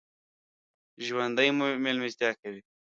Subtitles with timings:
[1.05, 1.47] ژوندي
[1.83, 2.61] مېلمستیا کوي